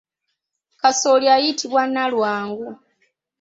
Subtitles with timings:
[0.79, 2.67] Kasooli ayitibwa nalwangu.